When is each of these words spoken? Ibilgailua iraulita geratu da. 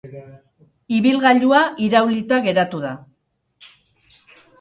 Ibilgailua 0.99 1.59
iraulita 1.87 2.39
geratu 2.47 2.81
da. 2.87 2.95